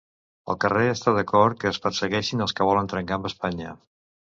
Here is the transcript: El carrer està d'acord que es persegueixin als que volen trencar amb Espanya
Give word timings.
El 0.53 0.55
carrer 0.65 0.85
està 0.93 1.13
d'acord 1.19 1.61
que 1.61 1.71
es 1.75 1.81
persegueixin 1.85 2.45
als 2.49 2.59
que 2.61 2.71
volen 2.73 2.95
trencar 2.97 3.23
amb 3.23 3.35
Espanya 3.35 3.81